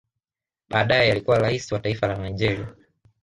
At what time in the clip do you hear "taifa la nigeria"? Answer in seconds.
1.79-2.67